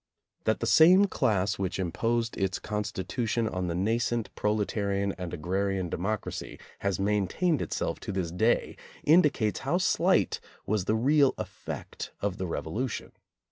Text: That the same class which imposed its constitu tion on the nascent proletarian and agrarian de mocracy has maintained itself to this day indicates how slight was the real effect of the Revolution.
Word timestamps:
That 0.45 0.61
the 0.61 0.65
same 0.65 1.05
class 1.05 1.59
which 1.59 1.77
imposed 1.77 2.35
its 2.35 2.57
constitu 2.57 3.27
tion 3.29 3.47
on 3.47 3.67
the 3.67 3.75
nascent 3.75 4.33
proletarian 4.33 5.11
and 5.11 5.31
agrarian 5.31 5.89
de 5.89 5.97
mocracy 5.97 6.59
has 6.79 6.99
maintained 6.99 7.61
itself 7.61 7.99
to 7.99 8.11
this 8.11 8.31
day 8.31 8.77
indicates 9.03 9.59
how 9.59 9.77
slight 9.77 10.39
was 10.65 10.85
the 10.85 10.95
real 10.95 11.35
effect 11.37 12.13
of 12.19 12.37
the 12.39 12.47
Revolution. 12.47 13.11